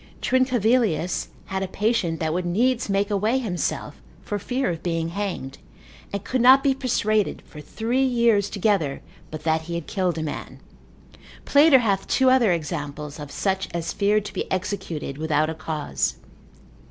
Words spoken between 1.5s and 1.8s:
1. had a